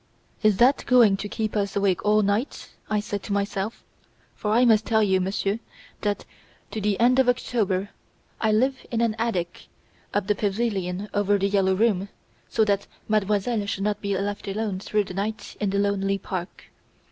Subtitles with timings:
[0.41, 3.83] "Is that going to keep us awake all night?" I said to myself;
[4.33, 5.59] for I must tell you, Monsieur,
[6.01, 6.25] that,
[6.71, 7.91] to the end of October,
[8.41, 9.67] I live in an attic
[10.11, 12.09] of the pavilion over "The Yellow Room",
[12.49, 16.71] so that Mademoiselle should not be left alone through the night in the lonely park.